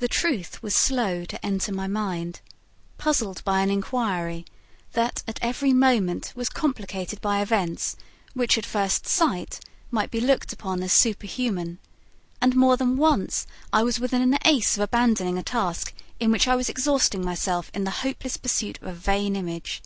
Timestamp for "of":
14.76-14.82, 18.82-18.88